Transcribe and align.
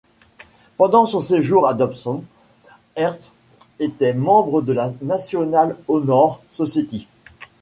Pendant 0.77 1.05
son 1.05 1.21
séjour 1.21 1.67
à 1.67 1.75
Dobson, 1.75 2.23
Ertz 2.95 3.33
était 3.77 4.15
membre 4.15 4.63
de 4.63 4.73
la 4.73 4.91
National 5.03 5.77
Honor 5.87 6.41
Society. 6.49 7.07